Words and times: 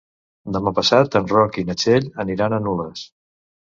Demà 0.55 0.71
passat 0.77 1.17
en 1.21 1.29
Roc 1.33 1.59
i 1.63 1.65
na 1.67 1.75
Txell 1.81 2.09
aniran 2.25 2.57
a 2.59 2.63
Nules. 2.65 3.05